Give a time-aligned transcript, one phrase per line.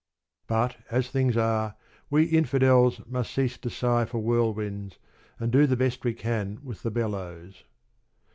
[0.47, 1.75] But as things are,
[2.09, 4.97] we "Infidels" must cease to sigh for whirlwinds,
[5.39, 7.65] and do the best we can with the bellows.